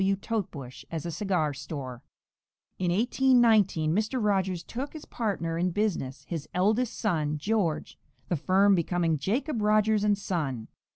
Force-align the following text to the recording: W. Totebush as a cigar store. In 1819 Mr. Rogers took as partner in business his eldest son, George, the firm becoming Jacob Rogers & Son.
W. 0.01 0.15
Totebush 0.15 0.83
as 0.89 1.05
a 1.05 1.11
cigar 1.11 1.53
store. 1.53 2.01
In 2.79 2.91
1819 2.91 3.93
Mr. 3.93 4.17
Rogers 4.19 4.63
took 4.63 4.95
as 4.95 5.05
partner 5.05 5.59
in 5.59 5.69
business 5.69 6.23
his 6.27 6.49
eldest 6.55 6.97
son, 6.97 7.37
George, 7.37 7.99
the 8.27 8.35
firm 8.35 8.73
becoming 8.73 9.19
Jacob 9.19 9.61
Rogers 9.61 10.03
& 10.19 10.19
Son. 10.19 10.69